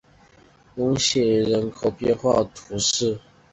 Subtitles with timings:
[0.77, 3.19] 翁西厄人口变化图示